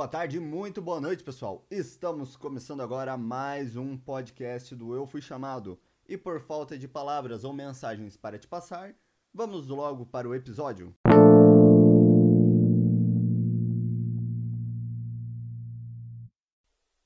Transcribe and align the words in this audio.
Boa 0.00 0.08
tarde, 0.08 0.40
muito 0.40 0.80
boa 0.80 0.98
noite, 0.98 1.22
pessoal. 1.22 1.66
Estamos 1.70 2.34
começando 2.34 2.80
agora 2.80 3.18
mais 3.18 3.76
um 3.76 3.98
podcast 3.98 4.74
do 4.74 4.94
Eu 4.94 5.06
Fui 5.06 5.20
Chamado. 5.20 5.78
E 6.08 6.16
por 6.16 6.40
falta 6.40 6.78
de 6.78 6.88
palavras 6.88 7.44
ou 7.44 7.52
mensagens 7.52 8.16
para 8.16 8.38
te 8.38 8.48
passar, 8.48 8.94
vamos 9.30 9.68
logo 9.68 10.06
para 10.06 10.26
o 10.26 10.34
episódio. 10.34 10.96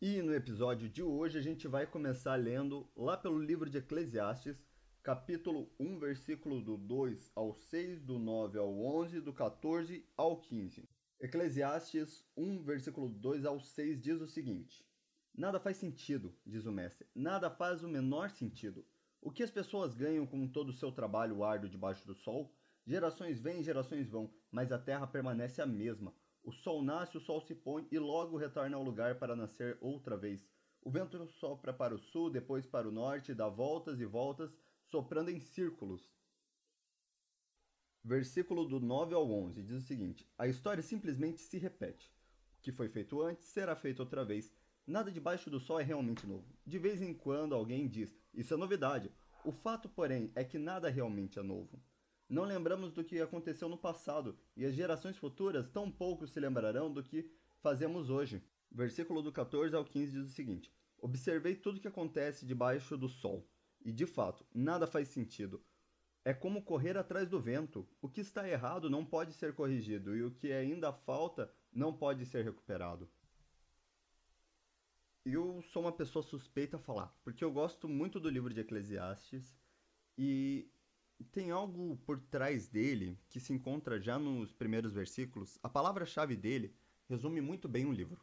E 0.00 0.22
no 0.22 0.32
episódio 0.32 0.88
de 0.88 1.02
hoje 1.02 1.36
a 1.36 1.42
gente 1.42 1.66
vai 1.66 1.88
começar 1.88 2.36
lendo 2.36 2.88
lá 2.96 3.16
pelo 3.16 3.40
livro 3.40 3.68
de 3.68 3.78
Eclesiastes, 3.78 4.64
capítulo 5.02 5.68
1, 5.80 5.98
versículo 5.98 6.60
do 6.60 6.76
2 6.76 7.32
ao 7.34 7.52
6, 7.54 8.04
do 8.04 8.20
9 8.20 8.56
ao 8.56 8.72
11, 8.72 9.20
do 9.20 9.32
14 9.32 10.06
ao 10.16 10.36
15. 10.36 10.93
Eclesiastes 11.20 12.24
1, 12.36 12.62
versículo 12.64 13.08
2 13.08 13.44
ao 13.44 13.60
6 13.60 14.00
diz 14.00 14.20
o 14.20 14.26
seguinte: 14.26 14.84
Nada 15.34 15.60
faz 15.60 15.76
sentido, 15.76 16.36
diz 16.44 16.66
o 16.66 16.72
mestre, 16.72 17.08
nada 17.14 17.50
faz 17.50 17.82
o 17.82 17.88
menor 17.88 18.30
sentido. 18.30 18.84
O 19.20 19.30
que 19.30 19.42
as 19.42 19.50
pessoas 19.50 19.94
ganham 19.94 20.26
com 20.26 20.46
todo 20.46 20.68
o 20.68 20.74
seu 20.74 20.92
trabalho 20.92 21.42
árduo 21.42 21.70
debaixo 21.70 22.06
do 22.06 22.14
sol? 22.14 22.54
Gerações 22.86 23.40
vêm, 23.40 23.62
gerações 23.62 24.10
vão, 24.10 24.30
mas 24.50 24.70
a 24.70 24.78
terra 24.78 25.06
permanece 25.06 25.62
a 25.62 25.66
mesma. 25.66 26.14
O 26.42 26.52
sol 26.52 26.82
nasce, 26.82 27.16
o 27.16 27.20
sol 27.20 27.40
se 27.40 27.54
põe 27.54 27.88
e 27.90 27.98
logo 27.98 28.36
retorna 28.36 28.76
ao 28.76 28.82
lugar 28.82 29.18
para 29.18 29.34
nascer 29.34 29.78
outra 29.80 30.16
vez. 30.16 30.46
O 30.82 30.90
vento 30.90 31.26
sopra 31.26 31.72
para 31.72 31.94
o 31.94 31.98
sul, 31.98 32.28
depois 32.28 32.66
para 32.66 32.86
o 32.86 32.92
norte, 32.92 33.32
dá 33.32 33.48
voltas 33.48 33.98
e 33.98 34.04
voltas, 34.04 34.58
soprando 34.84 35.30
em 35.30 35.40
círculos. 35.40 36.12
Versículo 38.06 38.66
do 38.66 38.78
9 38.78 39.14
ao 39.14 39.30
11 39.30 39.62
diz 39.62 39.82
o 39.82 39.86
seguinte: 39.86 40.28
A 40.36 40.46
história 40.46 40.82
simplesmente 40.82 41.40
se 41.40 41.56
repete. 41.56 42.12
O 42.58 42.60
que 42.60 42.70
foi 42.70 42.86
feito 42.86 43.22
antes 43.22 43.46
será 43.46 43.74
feito 43.74 44.00
outra 44.00 44.22
vez. 44.22 44.52
Nada 44.86 45.10
debaixo 45.10 45.48
do 45.48 45.58
sol 45.58 45.80
é 45.80 45.82
realmente 45.82 46.26
novo. 46.26 46.44
De 46.66 46.78
vez 46.78 47.00
em 47.00 47.14
quando 47.14 47.54
alguém 47.54 47.88
diz: 47.88 48.14
Isso 48.34 48.52
é 48.52 48.58
novidade. 48.58 49.10
O 49.42 49.50
fato, 49.50 49.88
porém, 49.88 50.30
é 50.34 50.44
que 50.44 50.58
nada 50.58 50.90
realmente 50.90 51.38
é 51.38 51.42
novo. 51.42 51.82
Não 52.28 52.44
lembramos 52.44 52.92
do 52.92 53.02
que 53.02 53.22
aconteceu 53.22 53.70
no 53.70 53.78
passado, 53.78 54.36
e 54.54 54.66
as 54.66 54.74
gerações 54.74 55.16
futuras 55.16 55.66
tão 55.70 55.90
pouco 55.90 56.26
se 56.26 56.38
lembrarão 56.38 56.92
do 56.92 57.02
que 57.02 57.30
fazemos 57.62 58.10
hoje. 58.10 58.42
Versículo 58.70 59.22
do 59.22 59.32
14 59.32 59.74
ao 59.74 59.82
15 59.82 60.12
diz 60.12 60.26
o 60.26 60.34
seguinte: 60.34 60.70
Observei 60.98 61.54
tudo 61.54 61.78
o 61.78 61.80
que 61.80 61.88
acontece 61.88 62.44
debaixo 62.44 62.98
do 62.98 63.08
sol, 63.08 63.48
e 63.82 63.90
de 63.90 64.04
fato, 64.04 64.44
nada 64.52 64.86
faz 64.86 65.08
sentido. 65.08 65.64
É 66.24 66.32
como 66.32 66.62
correr 66.62 66.96
atrás 66.96 67.28
do 67.28 67.40
vento. 67.40 67.86
O 68.00 68.08
que 68.08 68.20
está 68.22 68.48
errado 68.48 68.88
não 68.88 69.04
pode 69.04 69.34
ser 69.34 69.54
corrigido, 69.54 70.16
e 70.16 70.22
o 70.22 70.30
que 70.30 70.52
ainda 70.52 70.92
falta 70.92 71.52
não 71.70 71.92
pode 71.92 72.24
ser 72.24 72.44
recuperado. 72.44 73.08
Eu 75.24 75.62
sou 75.62 75.82
uma 75.82 75.92
pessoa 75.92 76.22
suspeita 76.22 76.76
a 76.76 76.80
falar, 76.80 77.08
porque 77.22 77.44
eu 77.44 77.52
gosto 77.52 77.88
muito 77.88 78.20
do 78.20 78.28
livro 78.28 78.52
de 78.52 78.60
Eclesiastes 78.60 79.56
e 80.16 80.70
tem 81.32 81.50
algo 81.50 81.96
por 82.04 82.20
trás 82.20 82.68
dele 82.68 83.18
que 83.28 83.40
se 83.40 83.52
encontra 83.52 84.00
já 84.00 84.18
nos 84.18 84.52
primeiros 84.52 84.92
versículos. 84.92 85.58
A 85.62 85.68
palavra-chave 85.68 86.36
dele 86.36 86.74
resume 87.08 87.40
muito 87.40 87.68
bem 87.68 87.86
o 87.86 87.92
livro. 87.92 88.20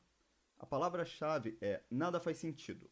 A 0.60 0.66
palavra-chave 0.66 1.58
é 1.60 1.82
nada 1.90 2.20
faz 2.20 2.38
sentido. 2.38 2.90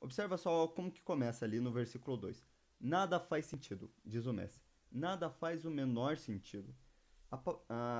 Observa 0.00 0.36
só 0.36 0.66
como 0.66 0.90
que 0.90 1.02
começa 1.02 1.44
ali 1.44 1.60
no 1.60 1.70
versículo 1.70 2.16
2. 2.16 2.44
Nada 2.78 3.18
faz 3.18 3.46
sentido, 3.46 3.90
diz 4.04 4.26
o 4.26 4.32
mestre. 4.32 4.62
Nada 4.90 5.30
faz 5.30 5.64
o 5.64 5.70
menor 5.70 6.16
sentido. 6.16 6.74
A, 7.30 7.40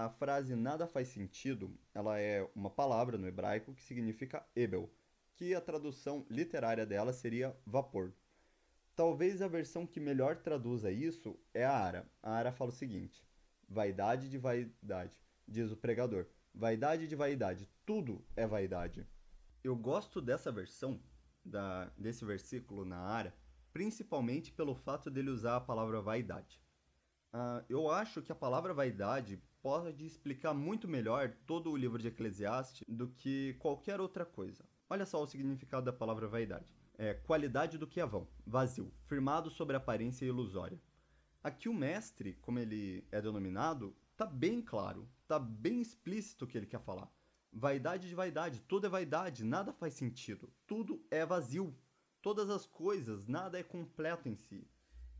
a, 0.04 0.10
frase 0.10 0.54
nada 0.54 0.86
faz 0.86 1.08
sentido, 1.08 1.76
ela 1.92 2.18
é 2.18 2.48
uma 2.54 2.70
palavra 2.70 3.18
no 3.18 3.26
hebraico 3.26 3.74
que 3.74 3.82
significa 3.82 4.46
ebel, 4.54 4.90
que 5.34 5.54
a 5.54 5.60
tradução 5.60 6.24
literária 6.30 6.86
dela 6.86 7.12
seria 7.12 7.56
vapor. 7.66 8.12
Talvez 8.94 9.42
a 9.42 9.48
versão 9.48 9.86
que 9.86 10.00
melhor 10.00 10.36
traduza 10.36 10.90
isso 10.90 11.38
é 11.52 11.64
a 11.64 11.72
Ara. 11.72 12.10
A 12.22 12.30
Ara 12.32 12.52
fala 12.52 12.70
o 12.70 12.74
seguinte: 12.74 13.26
vaidade 13.68 14.30
de 14.30 14.38
vaidade, 14.38 15.20
diz 15.46 15.70
o 15.70 15.76
pregador. 15.76 16.26
Vaidade 16.54 17.06
de 17.06 17.14
vaidade, 17.14 17.68
tudo 17.84 18.24
é 18.34 18.46
vaidade. 18.46 19.06
Eu 19.62 19.76
gosto 19.76 20.22
dessa 20.22 20.50
versão, 20.50 20.98
da, 21.44 21.90
desse 21.98 22.24
versículo 22.24 22.84
na 22.84 22.96
Ara, 22.96 23.34
principalmente 23.76 24.50
pelo 24.50 24.74
fato 24.74 25.10
dele 25.10 25.28
usar 25.28 25.56
a 25.56 25.60
palavra 25.60 26.00
vaidade. 26.00 26.58
Uh, 27.30 27.62
eu 27.68 27.90
acho 27.90 28.22
que 28.22 28.32
a 28.32 28.34
palavra 28.34 28.72
vaidade 28.72 29.38
pode 29.60 30.06
explicar 30.06 30.54
muito 30.54 30.88
melhor 30.88 31.36
todo 31.46 31.70
o 31.70 31.76
livro 31.76 32.00
de 32.00 32.08
Eclesiastes 32.08 32.82
do 32.88 33.08
que 33.08 33.52
qualquer 33.58 34.00
outra 34.00 34.24
coisa. 34.24 34.64
Olha 34.88 35.04
só 35.04 35.22
o 35.22 35.26
significado 35.26 35.84
da 35.84 35.92
palavra 35.92 36.26
vaidade. 36.26 36.74
É 36.96 37.12
qualidade 37.12 37.76
do 37.76 37.86
que 37.86 38.00
é 38.00 38.06
vão, 38.06 38.26
vazio, 38.46 38.90
firmado 39.04 39.50
sobre 39.50 39.76
aparência 39.76 40.24
ilusória. 40.24 40.80
Aqui 41.44 41.68
o 41.68 41.74
mestre, 41.74 42.32
como 42.40 42.58
ele 42.58 43.06
é 43.12 43.20
denominado, 43.20 43.94
tá 44.16 44.24
bem 44.24 44.62
claro, 44.62 45.06
tá 45.28 45.38
bem 45.38 45.82
explícito 45.82 46.46
o 46.46 46.48
que 46.48 46.56
ele 46.56 46.64
quer 46.64 46.80
falar. 46.80 47.12
Vaidade 47.52 48.08
de 48.08 48.14
vaidade, 48.14 48.62
tudo 48.62 48.86
é 48.86 48.88
vaidade, 48.88 49.44
nada 49.44 49.70
faz 49.70 49.92
sentido, 49.92 50.50
tudo 50.66 51.04
é 51.10 51.26
vazio, 51.26 51.76
todas 52.26 52.50
as 52.50 52.66
coisas, 52.66 53.28
nada 53.28 53.56
é 53.56 53.62
completo 53.62 54.28
em 54.28 54.34
si. 54.34 54.68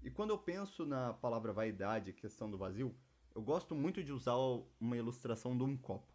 E 0.02 0.10
quando 0.10 0.30
eu 0.30 0.38
penso 0.38 0.84
na 0.84 1.12
palavra 1.12 1.52
vaidade, 1.52 2.12
questão 2.12 2.50
do 2.50 2.58
vazio, 2.58 2.92
eu 3.32 3.40
gosto 3.40 3.76
muito 3.76 4.02
de 4.02 4.10
usar 4.10 4.34
uma 4.80 4.96
ilustração 4.96 5.56
de 5.56 5.62
um 5.62 5.76
copo. 5.76 6.12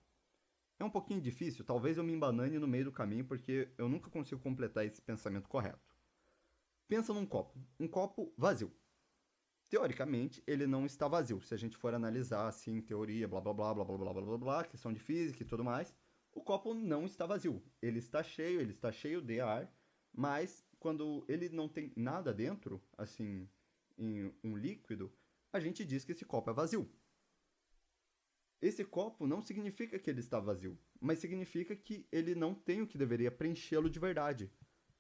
É 0.78 0.84
um 0.84 0.90
pouquinho 0.90 1.22
difícil, 1.22 1.64
talvez 1.64 1.96
eu 1.96 2.04
me 2.04 2.12
embanane 2.12 2.60
no 2.60 2.68
meio 2.68 2.84
do 2.84 2.92
caminho 2.92 3.24
porque 3.24 3.72
eu 3.78 3.88
nunca 3.88 4.10
consigo 4.10 4.42
completar 4.42 4.86
esse 4.86 5.02
pensamento 5.02 5.48
correto. 5.48 5.96
Pensa 6.90 7.14
num 7.14 7.26
copo, 7.26 7.58
um 7.80 7.88
copo 7.88 8.34
vazio. 8.38 8.70
Teoricamente, 9.70 10.44
ele 10.46 10.68
não 10.68 10.86
está 10.86 11.08
vazio. 11.08 11.40
Se 11.40 11.54
a 11.54 11.58
gente 11.58 11.78
for 11.78 11.94
analisar 11.94 12.50
assim, 12.50 12.82
teoria, 12.82 13.30
blá 13.30 13.40
blá 13.40 13.54
blá 13.54 13.74
blá 13.74 13.86
blá 13.86 13.98
blá 13.98 14.14
blá 14.14 14.22
blá 14.24 14.38
blá, 14.38 14.64
questão 14.66 14.92
de 14.92 15.00
física 15.00 15.42
e 15.42 15.46
tudo 15.46 15.64
mais, 15.64 15.96
o 16.34 16.42
copo 16.42 16.74
não 16.74 17.06
está 17.06 17.26
vazio. 17.26 17.64
Ele 17.82 18.00
está 18.00 18.22
cheio, 18.22 18.60
ele 18.60 18.72
está 18.72 18.92
cheio 18.92 19.22
de 19.22 19.40
ar, 19.40 19.74
mas 20.14 20.70
quando 20.82 21.24
ele 21.28 21.48
não 21.50 21.70
tem 21.70 21.94
nada 21.96 22.34
dentro, 22.34 22.82
assim, 22.98 23.48
em 23.96 24.34
um 24.44 24.58
líquido, 24.58 25.14
a 25.54 25.60
gente 25.60 25.86
diz 25.86 26.04
que 26.04 26.12
esse 26.12 26.26
copo 26.26 26.50
é 26.50 26.54
vazio. 26.54 26.92
Esse 28.60 28.84
copo 28.84 29.28
não 29.28 29.44
significa 29.44 30.00
que 30.00 30.10
ele 30.10 30.22
está 30.22 30.40
vazio, 30.40 30.76
mas 31.00 31.20
significa 31.20 31.76
que 31.76 32.08
ele 32.12 32.34
não 32.34 32.56
tem 32.56 32.82
o 32.82 32.88
que 32.88 32.98
deveria 32.98 33.32
preenchê-lo 33.32 33.92
de 33.92 34.00
verdade. 34.00 34.52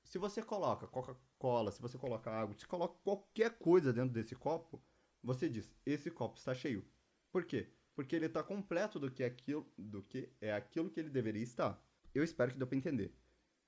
Se 0.04 0.20
você 0.20 0.44
coloca 0.44 0.86
Coca-Cola, 0.86 1.72
se 1.72 1.82
você 1.82 1.98
coloca 1.98 2.30
água, 2.30 2.56
se 2.56 2.68
coloca 2.68 3.00
qualquer 3.04 3.58
coisa 3.58 3.92
dentro 3.92 4.14
desse 4.14 4.36
copo, 4.36 4.80
você 5.24 5.50
diz: 5.50 5.74
esse 5.84 6.12
copo 6.12 6.38
está 6.38 6.54
cheio. 6.54 6.86
Por 7.32 7.44
quê? 7.44 7.72
Porque 7.96 8.16
ele 8.16 8.28
está 8.28 8.44
completo 8.44 9.00
do 9.00 9.10
que, 9.10 9.24
é 9.24 9.28
aquilo, 9.28 9.66
do 9.76 10.04
que 10.04 10.30
é 10.40 10.54
aquilo 10.54 10.92
que 10.92 11.00
ele 11.00 11.10
deveria 11.10 11.42
estar. 11.42 11.84
Eu 12.14 12.24
espero 12.24 12.52
que 12.52 12.60
dê 12.60 12.66
para 12.68 12.78
entender. 12.78 13.16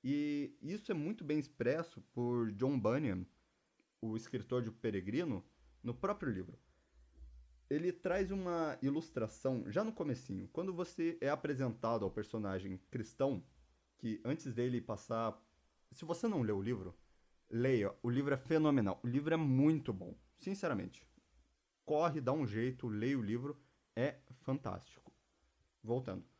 E 0.03 0.57
isso 0.61 0.91
é 0.91 0.95
muito 0.95 1.23
bem 1.23 1.39
expresso 1.39 2.01
por 2.13 2.51
John 2.51 2.77
Bunyan, 2.77 3.25
o 4.01 4.17
escritor 4.17 4.61
de 4.61 4.67
O 4.67 4.73
Peregrino, 4.73 5.41
no 5.81 5.93
próprio 5.93 6.29
livro. 6.29 6.59
Ele 7.69 7.93
traz 7.93 8.29
uma 8.29 8.77
ilustração 8.81 9.63
já 9.71 9.81
no 9.81 9.93
comecinho, 9.93 10.49
quando 10.51 10.73
você 10.73 11.17
é 11.21 11.29
apresentado 11.29 12.03
ao 12.03 12.11
personagem 12.11 12.77
cristão, 12.91 13.41
que 13.97 14.21
antes 14.25 14.53
dele 14.53 14.81
passar, 14.81 15.41
se 15.91 16.03
você 16.03 16.27
não 16.27 16.41
leu 16.41 16.57
o 16.57 16.61
livro, 16.61 16.93
leia, 17.49 17.95
o 18.03 18.09
livro 18.09 18.33
é 18.33 18.37
fenomenal, 18.37 18.99
o 19.03 19.07
livro 19.07 19.33
é 19.33 19.37
muito 19.37 19.93
bom, 19.93 20.13
sinceramente. 20.37 21.07
Corre, 21.85 22.19
dá 22.19 22.33
um 22.33 22.45
jeito, 22.45 22.89
leia 22.89 23.17
o 23.17 23.21
livro, 23.21 23.57
é 23.95 24.19
fantástico. 24.41 25.13
Voltando 25.81 26.32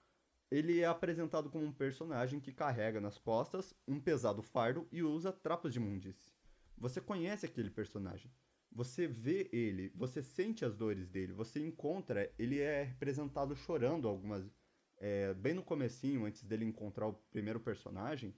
ele 0.54 0.82
é 0.82 0.86
apresentado 0.86 1.50
como 1.50 1.66
um 1.66 1.72
personagem 1.72 2.40
que 2.40 2.54
carrega 2.54 3.02
nas 3.02 3.18
costas 3.18 3.74
um 3.88 4.00
pesado 4.00 4.44
fardo 4.44 4.88
e 4.92 5.02
usa 5.02 5.34
trapos 5.34 5.74
de 5.74 5.80
mundice. 5.80 6.32
Você 6.78 7.02
conhece 7.02 7.44
aquele 7.44 7.72
personagem. 7.72 8.32
Você 8.72 9.08
vê 9.08 9.50
ele, 9.52 9.92
você 9.96 10.22
sente 10.22 10.64
as 10.64 10.76
dores 10.76 11.08
dele, 11.10 11.34
você 11.34 11.60
encontra, 11.60 12.32
ele 12.38 12.60
é 12.60 12.84
representado 12.84 13.56
chorando 13.56 14.08
algumas 14.08 14.48
é, 14.98 15.34
bem 15.34 15.56
no 15.56 15.64
comecinho, 15.64 16.24
antes 16.24 16.44
dele 16.44 16.66
encontrar 16.66 17.08
o 17.08 17.14
primeiro 17.32 17.60
personagem, 17.60 18.32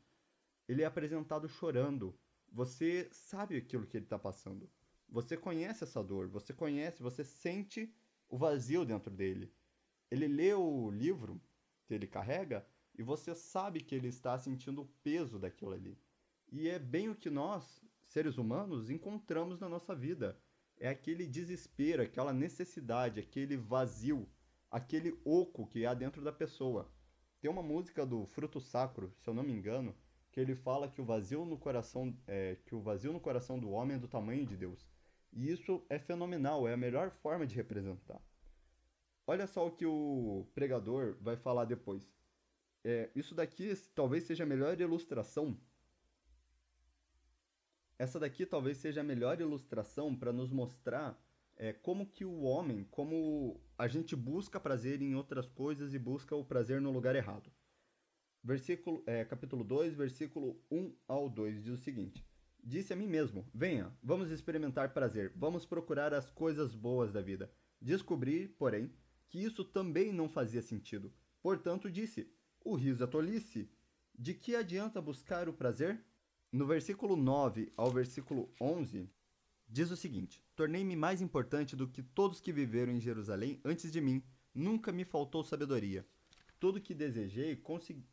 ele 0.70 0.84
é 0.84 0.86
apresentado 0.86 1.50
chorando. 1.50 2.18
Você 2.50 3.10
sabe 3.12 3.58
aquilo 3.58 3.86
que 3.86 3.98
ele 3.98 4.06
está 4.06 4.18
passando. 4.18 4.70
Você 5.10 5.36
conhece 5.36 5.84
essa 5.84 6.02
dor, 6.02 6.30
você 6.30 6.54
conhece, 6.54 7.04
você 7.04 7.26
sente 7.26 7.94
o 8.30 8.38
vazio 8.38 8.86
dentro 8.86 9.12
dele. 9.12 9.54
Ele 10.10 10.30
lê 10.30 10.54
o 10.54 10.90
livro 10.90 11.42
que 11.86 11.94
ele 11.94 12.08
carrega 12.08 12.66
e 12.98 13.04
você 13.04 13.36
sabe 13.36 13.82
que 13.82 13.94
ele 13.94 14.08
está 14.08 14.38
sentindo 14.38 14.82
o 14.82 14.90
peso 15.04 15.38
daquilo 15.38 15.74
ali. 15.74 15.98
E 16.52 16.70
é 16.70 16.80
bem 16.80 17.10
o 17.10 17.16
que 17.16 17.30
nós, 17.30 17.82
seres 18.02 18.38
humanos, 18.38 18.90
encontramos 18.90 19.60
na 19.60 19.68
nossa 19.68 19.96
vida. 19.96 20.40
É 20.78 20.90
aquele 20.90 21.26
desespero, 21.26 22.04
aquela 22.04 22.34
necessidade, 22.34 23.20
aquele 23.20 23.58
vazio, 23.58 24.30
aquele 24.70 25.20
oco 25.24 25.68
que 25.68 25.86
há 25.86 25.94
dentro 25.94 26.22
da 26.22 26.32
pessoa. 26.32 26.90
Tem 27.42 27.50
uma 27.52 27.64
música 27.64 28.06
do 28.06 28.26
Fruto 28.26 28.60
Sacro, 28.60 29.14
se 29.20 29.30
eu 29.30 29.34
não 29.34 29.44
me 29.44 29.54
engano, 29.54 29.96
que 30.32 30.40
ele 30.40 30.56
fala 30.56 30.90
que 30.90 31.02
o 31.02 31.06
vazio 31.06 31.46
no 31.46 31.58
coração, 31.58 32.14
é, 32.28 32.58
que 32.66 32.76
o 32.76 32.82
vazio 32.82 33.14
no 33.14 33.20
coração 33.20 33.60
do 33.60 33.70
homem 33.70 33.98
é 33.98 34.00
do 34.00 34.08
tamanho 34.08 34.46
de 34.46 34.58
Deus. 34.58 34.86
E 35.32 35.52
isso 35.52 35.86
é 35.90 36.00
fenomenal, 36.00 36.68
é 36.68 36.74
a 36.74 36.78
melhor 36.78 37.12
forma 37.12 37.46
de 37.46 37.56
representar. 37.56 38.22
Olha 39.28 39.48
só 39.48 39.66
o 39.66 39.72
que 39.72 39.86
o 39.86 40.48
pregador 40.54 41.18
vai 41.20 41.36
falar 41.36 41.66
depois. 41.66 42.08
É, 42.84 43.10
isso 43.16 43.34
daqui 43.34 43.74
talvez 43.96 44.24
seja 44.26 44.44
a 44.44 44.48
melhor 44.48 44.80
ilustração. 44.80 45.58
Essa 47.98 48.20
daqui 48.20 48.46
talvez 48.46 48.78
seja 48.78 49.02
a 49.02 49.04
melhor 49.04 49.40
ilustração 49.42 50.16
para 50.16 50.32
nos 50.32 50.52
mostrar 50.52 51.20
é, 51.58 51.74
como 51.74 52.06
que 52.06 52.26
o 52.26 52.42
homem, 52.42 52.84
como 52.92 53.60
a 53.78 53.88
gente 53.88 54.16
busca 54.16 54.60
prazer 54.60 55.02
em 55.02 55.16
outras 55.16 55.50
coisas 55.50 55.94
e 55.94 56.00
busca 56.00 56.36
o 56.36 56.46
prazer 56.46 56.80
no 56.80 56.92
lugar 56.92 57.16
errado. 57.16 57.52
Versículo, 58.44 59.02
é, 59.08 59.26
capítulo 59.26 59.64
2, 59.64 59.96
versículo 59.96 60.62
1 60.70 60.96
ao 61.08 61.28
2 61.28 61.64
diz 61.64 61.74
o 61.74 61.78
seguinte: 61.78 62.24
Disse 62.64 62.94
a 62.94 62.96
mim 62.96 63.08
mesmo: 63.08 63.50
Venha, 63.52 63.92
vamos 64.04 64.30
experimentar 64.30 64.94
prazer, 64.94 65.32
vamos 65.36 65.66
procurar 65.66 66.14
as 66.14 66.30
coisas 66.30 66.76
boas 66.76 67.12
da 67.12 67.22
vida. 67.22 67.52
Descobri, 67.82 68.48
porém, 68.48 68.94
que 69.36 69.44
isso 69.44 69.66
também 69.66 70.14
não 70.14 70.30
fazia 70.30 70.62
sentido. 70.62 71.14
Portanto, 71.42 71.92
disse: 71.92 72.32
O 72.64 72.74
riso 72.74 73.04
é 73.04 73.08
tolice. 73.08 73.70
De 74.18 74.34
que 74.34 74.56
adianta 74.56 75.02
buscar 75.02 75.50
o 75.50 75.54
prazer? 75.54 76.02
No 76.50 76.66
versículo 76.66 77.18
9 77.18 77.70
ao 77.76 77.92
versículo 77.92 78.50
11, 78.62 79.10
diz 79.68 79.92
o 79.92 79.98
seguinte: 79.98 80.42
Tornei-me 80.56 80.96
mais 80.96 81.22
importante 81.22 81.76
do 81.76 81.86
que 81.86 82.02
todos 82.02 82.40
que 82.40 82.54
viveram 82.54 82.94
em 82.94 83.02
Jerusalém 83.02 83.60
antes 83.66 83.92
de 83.92 84.00
mim. 84.00 84.24
Nunca 84.54 84.94
me 84.94 85.04
faltou 85.04 85.44
sabedoria. 85.44 86.08
Tudo 86.58 86.80
que 86.80 86.94
desejei, 86.94 87.62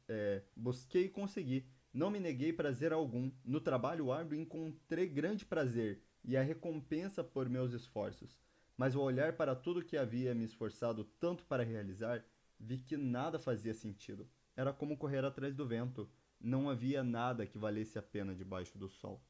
é, 0.08 0.42
busquei 0.56 1.04
e 1.04 1.08
consegui. 1.08 1.64
Não 1.94 2.10
me 2.10 2.18
neguei 2.18 2.52
prazer 2.52 2.92
algum. 2.92 3.30
No 3.44 3.60
trabalho 3.60 4.10
árduo 4.10 4.36
encontrei 4.36 5.06
grande 5.06 5.44
prazer 5.44 6.02
e 6.24 6.36
a 6.36 6.42
recompensa 6.42 7.22
por 7.22 7.48
meus 7.48 7.72
esforços. 7.72 8.36
Mas 8.76 8.94
ao 8.94 9.02
olhar 9.02 9.34
para 9.34 9.54
tudo 9.54 9.84
que 9.84 9.96
havia 9.96 10.34
me 10.34 10.44
esforçado 10.44 11.04
tanto 11.20 11.44
para 11.44 11.62
realizar, 11.62 12.24
vi 12.58 12.78
que 12.78 12.96
nada 12.96 13.38
fazia 13.38 13.74
sentido. 13.74 14.28
Era 14.56 14.72
como 14.72 14.96
correr 14.96 15.24
atrás 15.24 15.54
do 15.54 15.66
vento. 15.66 16.08
Não 16.40 16.68
havia 16.68 17.04
nada 17.04 17.46
que 17.46 17.58
valesse 17.58 17.98
a 17.98 18.02
pena 18.02 18.34
debaixo 18.34 18.76
do 18.76 18.88
sol. 18.88 19.22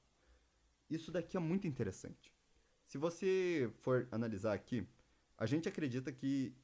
Isso 0.88 1.10
daqui 1.10 1.36
é 1.36 1.40
muito 1.40 1.66
interessante. 1.66 2.32
Se 2.86 2.98
você 2.98 3.70
for 3.80 4.08
analisar 4.10 4.52
aqui, 4.52 4.86
a 5.38 5.46
gente 5.46 5.68
acredita 5.68 6.12
que 6.12 6.54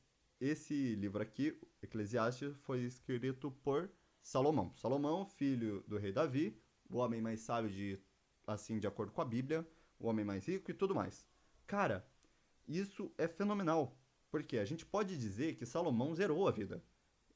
esse 0.40 0.94
livro 0.94 1.22
aqui, 1.22 1.58
Eclesiastes, 1.82 2.54
foi 2.58 2.82
escrito 2.82 3.50
por 3.62 3.90
Salomão. 4.22 4.72
Salomão, 4.76 5.24
filho 5.24 5.82
do 5.88 5.96
rei 5.96 6.12
Davi, 6.12 6.56
o 6.88 6.98
homem 6.98 7.20
mais 7.20 7.40
sábio 7.40 7.70
de 7.70 7.98
assim 8.46 8.78
de 8.78 8.86
acordo 8.86 9.12
com 9.12 9.20
a 9.20 9.24
Bíblia, 9.24 9.66
o 9.98 10.06
homem 10.06 10.24
mais 10.24 10.46
rico 10.46 10.70
e 10.70 10.74
tudo 10.74 10.94
mais. 10.94 11.26
Cara, 11.66 12.06
isso 12.68 13.10
é 13.16 13.26
fenomenal, 13.26 13.96
porque 14.30 14.58
a 14.58 14.64
gente 14.64 14.84
pode 14.84 15.16
dizer 15.16 15.56
que 15.56 15.64
Salomão 15.64 16.14
zerou 16.14 16.46
a 16.46 16.50
vida. 16.50 16.84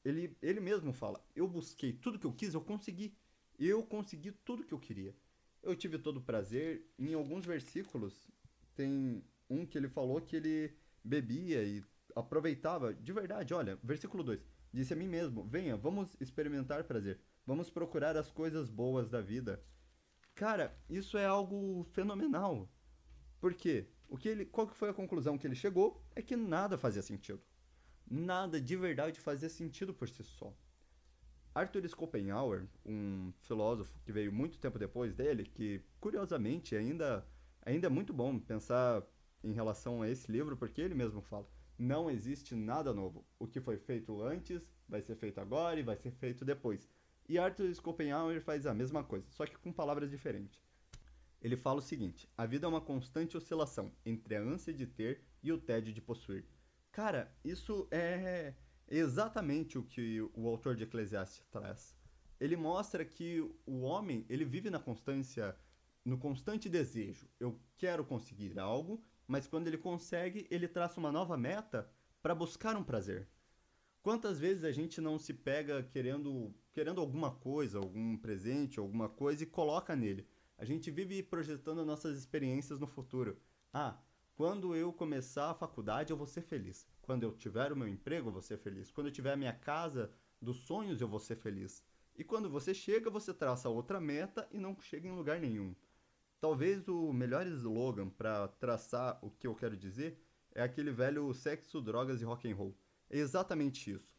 Ele, 0.05 0.37
ele 0.41 0.59
mesmo 0.59 0.93
fala: 0.93 1.19
Eu 1.35 1.47
busquei 1.47 1.91
tudo 1.91 2.19
que 2.19 2.27
eu 2.27 2.33
quis, 2.33 2.53
eu 2.53 2.61
consegui. 2.61 3.17
Eu 3.57 3.83
consegui 3.83 4.31
tudo 4.31 4.63
que 4.63 4.73
eu 4.73 4.79
queria. 4.79 5.15
Eu 5.61 5.75
tive 5.75 5.97
todo 5.97 6.17
o 6.17 6.21
prazer. 6.21 6.85
Em 6.99 7.13
alguns 7.13 7.45
versículos, 7.45 8.29
tem 8.75 9.23
um 9.49 9.65
que 9.65 9.77
ele 9.77 9.87
falou 9.87 10.21
que 10.21 10.35
ele 10.35 10.75
bebia 11.03 11.63
e 11.63 11.83
aproveitava 12.15 12.93
de 12.93 13.11
verdade. 13.11 13.53
Olha, 13.53 13.79
versículo 13.81 14.23
2: 14.23 14.39
Disse 14.71 14.93
a 14.93 14.95
mim 14.95 15.07
mesmo: 15.07 15.43
Venha, 15.45 15.75
vamos 15.77 16.15
experimentar 16.19 16.83
prazer. 16.83 17.19
Vamos 17.45 17.69
procurar 17.69 18.15
as 18.17 18.29
coisas 18.31 18.69
boas 18.69 19.09
da 19.09 19.21
vida. 19.21 19.63
Cara, 20.35 20.77
isso 20.89 21.17
é 21.17 21.25
algo 21.25 21.83
fenomenal. 21.91 22.69
Por 23.39 23.53
quê? 23.53 23.87
O 24.13 24.17
que 24.17 24.29
ele, 24.29 24.45
qual 24.45 24.67
que 24.67 24.75
foi 24.75 24.89
a 24.89 24.93
conclusão 24.93 25.39
que 25.39 25.47
ele 25.47 25.55
chegou? 25.55 25.99
É 26.15 26.21
que 26.21 26.35
nada 26.35 26.77
fazia 26.77 27.01
sentido. 27.01 27.41
Nada 28.07 28.61
de 28.61 28.75
verdade 28.75 29.19
fazia 29.19 29.49
sentido 29.49 29.91
por 29.91 30.07
si 30.07 30.23
só. 30.23 30.55
Arthur 31.55 31.89
Schopenhauer, 31.89 32.67
um 32.85 33.33
filósofo 33.39 33.99
que 34.05 34.11
veio 34.11 34.31
muito 34.31 34.59
tempo 34.59 34.77
depois 34.77 35.15
dele, 35.15 35.45
que 35.45 35.81
curiosamente 35.99 36.75
ainda, 36.75 37.27
ainda 37.65 37.87
é 37.87 37.89
muito 37.89 38.13
bom 38.13 38.37
pensar 38.37 39.03
em 39.43 39.51
relação 39.51 40.03
a 40.03 40.07
esse 40.07 40.31
livro, 40.31 40.55
porque 40.55 40.79
ele 40.79 40.93
mesmo 40.93 41.19
fala: 41.19 41.49
não 41.75 42.07
existe 42.07 42.53
nada 42.53 42.93
novo. 42.93 43.25
O 43.39 43.47
que 43.47 43.59
foi 43.59 43.77
feito 43.77 44.21
antes 44.21 44.69
vai 44.87 45.01
ser 45.01 45.15
feito 45.15 45.41
agora 45.41 45.79
e 45.79 45.83
vai 45.83 45.95
ser 45.95 46.11
feito 46.11 46.45
depois. 46.45 46.87
E 47.27 47.39
Arthur 47.39 47.73
Schopenhauer 47.73 48.39
faz 48.41 48.67
a 48.67 48.75
mesma 48.75 49.03
coisa, 49.03 49.27
só 49.31 49.43
que 49.47 49.57
com 49.57 49.73
palavras 49.73 50.11
diferentes. 50.11 50.62
Ele 51.43 51.57
fala 51.57 51.79
o 51.79 51.81
seguinte: 51.81 52.27
a 52.37 52.45
vida 52.45 52.65
é 52.65 52.69
uma 52.69 52.79
constante 52.79 53.35
oscilação 53.35 53.91
entre 54.05 54.35
a 54.35 54.41
ânsia 54.41 54.73
de 54.73 54.87
ter 54.87 55.21
e 55.43 55.51
o 55.51 55.57
tédio 55.59 55.93
de 55.93 56.01
possuir. 56.01 56.45
Cara, 56.89 57.35
isso 57.43 57.85
é 57.91 58.53
exatamente 58.87 59.77
o 59.77 59.83
que 59.83 60.21
o 60.33 60.47
autor 60.47 60.75
de 60.75 60.83
Eclesiastes 60.83 61.45
traz. 61.51 61.95
Ele 62.39 62.55
mostra 62.55 63.03
que 63.03 63.41
o 63.65 63.81
homem, 63.81 64.25
ele 64.29 64.45
vive 64.45 64.69
na 64.69 64.79
constância, 64.79 65.55
no 66.05 66.17
constante 66.17 66.69
desejo. 66.69 67.27
Eu 67.39 67.59
quero 67.77 68.05
conseguir 68.05 68.57
algo, 68.57 69.03
mas 69.27 69.47
quando 69.47 69.67
ele 69.67 69.77
consegue, 69.77 70.47
ele 70.49 70.67
traça 70.67 70.99
uma 70.99 71.11
nova 71.11 71.35
meta 71.35 71.89
para 72.21 72.35
buscar 72.35 72.75
um 72.77 72.83
prazer. 72.83 73.27
Quantas 74.01 74.39
vezes 74.39 74.63
a 74.63 74.71
gente 74.71 74.99
não 74.99 75.17
se 75.17 75.33
pega 75.33 75.83
querendo, 75.83 76.53
querendo 76.73 76.99
alguma 76.99 77.31
coisa, 77.31 77.79
algum 77.79 78.17
presente, 78.17 78.79
alguma 78.79 79.09
coisa 79.09 79.43
e 79.43 79.47
coloca 79.47 79.95
nele? 79.95 80.27
A 80.57 80.65
gente 80.65 80.91
vive 80.91 81.21
projetando 81.23 81.85
nossas 81.85 82.17
experiências 82.17 82.79
no 82.79 82.87
futuro. 82.87 83.37
Ah, 83.73 83.97
quando 84.35 84.75
eu 84.75 84.91
começar 84.91 85.51
a 85.51 85.53
faculdade 85.53 86.11
eu 86.11 86.17
vou 86.17 86.27
ser 86.27 86.41
feliz. 86.41 86.87
Quando 87.01 87.23
eu 87.23 87.31
tiver 87.33 87.71
o 87.71 87.75
meu 87.75 87.87
emprego 87.87 88.29
eu 88.29 88.33
vou 88.33 88.41
ser 88.41 88.57
feliz. 88.57 88.91
Quando 88.91 89.07
eu 89.07 89.13
tiver 89.13 89.33
a 89.33 89.37
minha 89.37 89.53
casa 89.53 90.11
dos 90.41 90.57
sonhos 90.57 91.01
eu 91.01 91.07
vou 91.07 91.19
ser 91.19 91.35
feliz. 91.35 91.83
E 92.15 92.23
quando 92.23 92.49
você 92.49 92.73
chega, 92.73 93.09
você 93.09 93.33
traça 93.33 93.69
outra 93.69 93.99
meta 93.99 94.47
e 94.51 94.59
não 94.59 94.79
chega 94.79 95.07
em 95.07 95.15
lugar 95.15 95.39
nenhum. 95.39 95.75
Talvez 96.39 96.87
o 96.87 97.11
melhor 97.11 97.47
slogan 97.47 98.09
para 98.09 98.47
traçar 98.47 99.17
o 99.21 99.31
que 99.31 99.47
eu 99.47 99.55
quero 99.55 99.75
dizer 99.75 100.21
é 100.53 100.61
aquele 100.61 100.91
velho 100.91 101.33
sexo, 101.33 101.81
drogas 101.81 102.21
e 102.21 102.25
rock 102.25 102.51
and 102.51 102.55
roll. 102.55 102.77
É 103.09 103.17
exatamente 103.17 103.91
isso. 103.91 104.13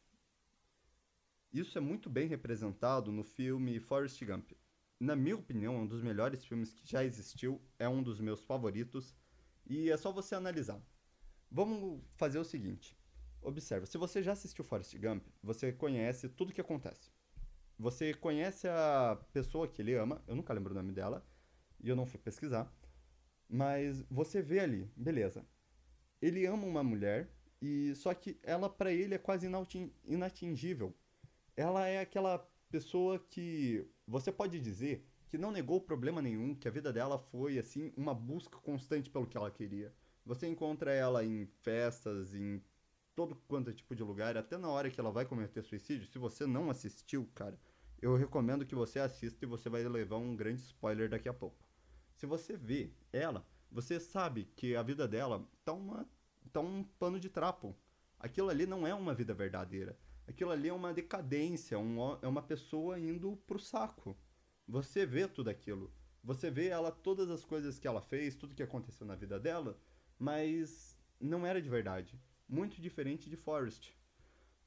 Isso 1.52 1.78
é 1.78 1.80
muito 1.80 2.10
bem 2.10 2.26
representado 2.26 3.12
no 3.12 3.22
filme 3.22 3.78
Forrest 3.78 4.24
Gump. 4.24 4.52
Na 5.00 5.16
minha 5.16 5.36
opinião, 5.36 5.74
é 5.74 5.78
um 5.78 5.86
dos 5.86 6.02
melhores 6.02 6.44
filmes 6.44 6.72
que 6.72 6.86
já 6.86 7.04
existiu, 7.04 7.60
é 7.78 7.88
um 7.88 8.02
dos 8.02 8.20
meus 8.20 8.42
favoritos, 8.44 9.14
e 9.66 9.90
é 9.90 9.96
só 9.96 10.12
você 10.12 10.34
analisar. 10.34 10.80
Vamos 11.50 12.02
fazer 12.16 12.38
o 12.38 12.44
seguinte. 12.44 12.96
Observa, 13.42 13.86
se 13.86 13.98
você 13.98 14.22
já 14.22 14.32
assistiu 14.32 14.64
Forrest 14.64 14.96
Gump, 14.96 15.26
você 15.42 15.72
conhece 15.72 16.28
tudo 16.28 16.50
o 16.50 16.52
que 16.52 16.60
acontece. 16.60 17.10
Você 17.78 18.14
conhece 18.14 18.68
a 18.68 19.20
pessoa 19.32 19.68
que 19.68 19.82
ele 19.82 19.94
ama, 19.94 20.22
eu 20.26 20.34
nunca 20.36 20.52
lembro 20.52 20.72
o 20.72 20.76
nome 20.76 20.92
dela, 20.92 21.26
e 21.82 21.88
eu 21.88 21.96
não 21.96 22.06
fui 22.06 22.18
pesquisar. 22.18 22.72
Mas 23.48 24.02
você 24.10 24.40
vê 24.40 24.60
ali, 24.60 24.90
beleza. 24.96 25.46
Ele 26.20 26.46
ama 26.46 26.64
uma 26.64 26.82
mulher 26.82 27.30
e 27.60 27.94
só 27.94 28.14
que 28.14 28.38
ela 28.42 28.68
para 28.70 28.92
ele 28.92 29.14
é 29.14 29.18
quase 29.18 29.46
inatingível. 30.04 30.96
Ela 31.56 31.86
é 31.86 32.00
aquela 32.00 32.38
pessoa 32.70 33.18
que 33.18 33.86
você 34.06 34.30
pode 34.30 34.60
dizer 34.60 35.06
que 35.28 35.38
não 35.38 35.50
negou 35.50 35.80
problema 35.80 36.22
nenhum, 36.22 36.54
que 36.54 36.68
a 36.68 36.70
vida 36.70 36.92
dela 36.92 37.18
foi 37.18 37.58
assim 37.58 37.92
uma 37.96 38.14
busca 38.14 38.58
constante 38.58 39.10
pelo 39.10 39.26
que 39.26 39.36
ela 39.36 39.50
queria. 39.50 39.92
Você 40.24 40.46
encontra 40.46 40.92
ela 40.92 41.24
em 41.24 41.46
festas, 41.62 42.34
em 42.34 42.62
todo 43.14 43.36
quanto 43.48 43.70
é 43.70 43.72
tipo 43.72 43.94
de 43.94 44.02
lugar, 44.02 44.36
até 44.36 44.56
na 44.56 44.68
hora 44.68 44.90
que 44.90 45.00
ela 45.00 45.10
vai 45.10 45.24
cometer 45.24 45.62
suicídio. 45.62 46.06
Se 46.06 46.18
você 46.18 46.46
não 46.46 46.70
assistiu, 46.70 47.28
cara, 47.34 47.58
eu 48.00 48.16
recomendo 48.16 48.66
que 48.66 48.74
você 48.74 48.98
assista 48.98 49.44
e 49.44 49.48
você 49.48 49.68
vai 49.68 49.82
levar 49.84 50.16
um 50.16 50.36
grande 50.36 50.60
spoiler 50.60 51.08
daqui 51.08 51.28
a 51.28 51.34
pouco. 51.34 51.56
Se 52.14 52.26
você 52.26 52.56
vê 52.56 52.92
ela, 53.12 53.46
você 53.70 53.98
sabe 53.98 54.48
que 54.56 54.76
a 54.76 54.82
vida 54.82 55.08
dela 55.08 55.46
tá, 55.64 55.72
uma, 55.72 56.08
tá 56.52 56.60
um 56.60 56.84
pano 56.98 57.18
de 57.18 57.28
trapo. 57.28 57.76
Aquilo 58.18 58.48
ali 58.50 58.66
não 58.66 58.86
é 58.86 58.94
uma 58.94 59.14
vida 59.14 59.34
verdadeira. 59.34 59.98
Aquilo 60.26 60.50
ali 60.50 60.68
é 60.68 60.72
uma 60.72 60.92
decadência, 60.92 61.78
um, 61.78 61.98
é 62.22 62.28
uma 62.28 62.42
pessoa 62.42 62.98
indo 62.98 63.36
pro 63.46 63.58
saco. 63.58 64.16
Você 64.66 65.04
vê 65.04 65.28
tudo 65.28 65.50
aquilo. 65.50 65.92
Você 66.22 66.50
vê 66.50 66.68
ela, 66.68 66.90
todas 66.90 67.30
as 67.30 67.44
coisas 67.44 67.78
que 67.78 67.86
ela 67.86 68.00
fez, 68.00 68.34
tudo 68.34 68.54
que 68.54 68.62
aconteceu 68.62 69.06
na 69.06 69.14
vida 69.14 69.38
dela, 69.38 69.78
mas 70.18 70.98
não 71.20 71.46
era 71.46 71.60
de 71.60 71.68
verdade. 71.68 72.18
Muito 72.48 72.80
diferente 72.80 73.28
de 73.28 73.36
Forrest. 73.36 73.92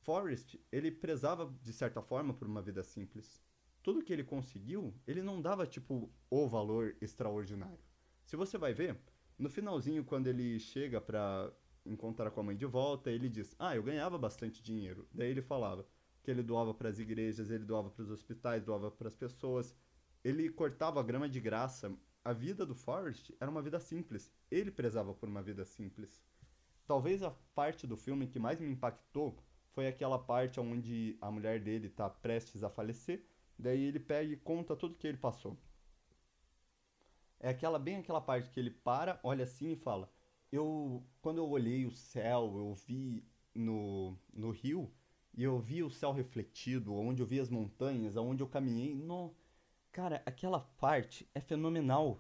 Forrest, 0.02 0.56
ele 0.72 0.92
prezava 0.92 1.52
de 1.64 1.74
certa 1.74 2.02
forma 2.02 2.34
por 2.34 2.48
uma 2.48 2.62
vida 2.62 2.84
simples 2.84 3.42
tudo 3.88 4.04
que 4.04 4.12
ele 4.12 4.26
conseguiu, 4.26 4.94
ele 5.08 5.22
não 5.22 5.42
dava 5.42 5.66
tipo 5.66 6.12
o 6.30 6.46
valor 6.46 6.98
extraordinário. 7.00 7.80
Se 8.26 8.36
você 8.36 8.58
vai 8.58 8.74
ver, 8.74 9.00
no 9.40 9.50
finalzinho 9.50 10.04
quando 10.04 10.28
ele 10.28 10.60
chega 10.60 11.00
pra 11.00 11.50
encontrar 11.88 12.32
com 12.32 12.40
a 12.42 12.44
mãe 12.44 12.56
de 12.56 12.66
volta, 12.66 13.10
ele 13.12 13.30
diz: 13.30 13.56
"Ah, 13.60 13.76
eu 13.76 13.84
ganhava 13.84 14.18
bastante 14.18 14.62
dinheiro". 14.64 15.08
Daí 15.14 15.30
ele 15.30 15.42
falava: 15.42 15.88
que 16.28 16.32
ele 16.32 16.44
doava 16.44 16.74
para 16.74 16.90
as 16.90 17.00
igrejas, 17.00 17.50
ele 17.50 17.64
doava 17.64 17.90
para 17.90 18.04
os 18.04 18.12
hospitais, 18.12 18.62
doava 18.62 18.92
para 18.92 19.08
as 19.08 19.16
pessoas. 19.16 19.74
Ele 20.22 20.50
cortava 20.50 21.00
a 21.00 21.04
grama 21.04 21.30
de 21.30 21.40
graça. 21.40 21.90
A 22.22 22.34
vida 22.34 22.66
do 22.66 22.76
Forrest 22.76 23.32
era 23.40 23.50
uma 23.50 23.62
vida 23.62 23.80
simples. 23.80 24.30
Ele 24.52 24.70
prezava 24.70 25.14
por 25.14 25.30
uma 25.30 25.42
vida 25.42 25.64
simples. 25.64 26.22
Talvez 26.86 27.24
a 27.24 27.32
parte 27.56 27.88
do 27.88 27.96
filme 27.96 28.28
que 28.28 28.40
mais 28.40 28.60
me 28.60 28.70
impactou 28.70 29.42
foi 29.72 29.88
aquela 29.88 30.20
parte 30.20 30.60
onde 30.60 31.18
a 31.22 31.32
mulher 31.32 31.62
dele 31.62 31.88
está 31.88 32.10
prestes 32.10 32.62
a 32.62 32.70
falecer. 32.70 33.26
Daí 33.58 33.86
ele 33.86 34.00
pega 34.00 34.34
e 34.34 34.36
conta 34.36 34.76
tudo 34.76 34.98
que 34.98 35.08
ele 35.08 35.18
passou. 35.18 35.58
É 37.40 37.48
aquela 37.48 37.80
bem 37.80 38.00
aquela 38.00 38.20
parte 38.20 38.50
que 38.50 38.60
ele 38.60 38.72
para, 38.72 39.18
olha 39.24 39.46
assim 39.46 39.72
e 39.72 39.76
fala: 39.78 40.12
"Eu 40.52 41.04
quando 41.22 41.40
eu 41.40 41.50
olhei 41.50 41.86
o 41.86 41.92
céu, 41.92 42.54
eu 42.58 42.74
vi 42.74 43.24
no 43.54 44.18
no 44.34 44.52
rio, 44.52 44.92
e 45.38 45.44
eu 45.44 45.60
vi 45.60 45.84
o 45.84 45.90
céu 45.90 46.12
refletido, 46.12 46.96
onde 46.96 47.22
eu 47.22 47.26
vi 47.28 47.40
as 47.40 47.50
montanhas, 47.50 48.18
aonde 48.18 48.42
eu 48.42 48.48
caminhei. 48.48 48.96
No... 48.96 49.36
Cara, 49.92 50.22
aquela 50.26 50.60
parte 50.60 51.30
é 51.36 51.40
fenomenal. 51.40 52.20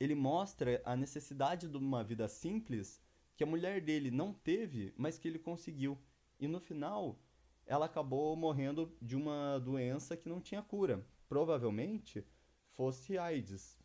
Ele 0.00 0.16
mostra 0.16 0.82
a 0.84 0.96
necessidade 0.96 1.68
de 1.68 1.76
uma 1.76 2.02
vida 2.02 2.28
simples 2.28 3.00
que 3.36 3.44
a 3.44 3.46
mulher 3.46 3.80
dele 3.80 4.10
não 4.10 4.32
teve, 4.32 4.92
mas 4.96 5.16
que 5.16 5.28
ele 5.28 5.38
conseguiu. 5.38 5.96
E 6.40 6.48
no 6.48 6.58
final, 6.58 7.20
ela 7.66 7.86
acabou 7.86 8.34
morrendo 8.34 8.92
de 9.00 9.14
uma 9.14 9.58
doença 9.58 10.16
que 10.16 10.28
não 10.28 10.40
tinha 10.40 10.62
cura. 10.62 11.06
Provavelmente 11.28 12.26
fosse 12.72 13.16
AIDS. 13.16 13.78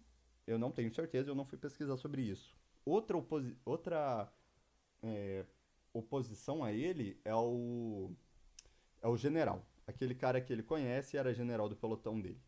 Eu 0.47 0.57
não 0.57 0.71
tenho 0.71 0.91
certeza, 0.91 1.29
eu 1.29 1.35
não 1.35 1.45
fui 1.45 1.57
pesquisar 1.57 1.97
sobre 1.97 2.23
isso. 2.23 2.55
Outra, 2.85 3.17
oposi 3.17 3.57
outra 3.63 4.31
é, 5.03 5.45
oposição 5.93 6.63
a 6.63 6.71
ele 6.71 7.19
é 7.23 7.33
o 7.35 8.11
é 9.01 9.07
o 9.07 9.17
general. 9.17 9.65
Aquele 9.85 10.15
cara 10.15 10.39
que 10.39 10.53
ele 10.53 10.63
conhece 10.63 11.17
era 11.17 11.33
general 11.33 11.67
do 11.67 11.75
pelotão 11.75 12.19
dele. 12.19 12.41